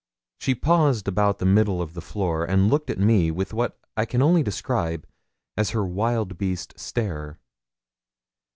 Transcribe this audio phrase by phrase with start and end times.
[0.39, 4.05] She paused about the middle of the floor, and looked at me with what I
[4.05, 5.05] can only describe
[5.55, 7.37] as her wild beast stare.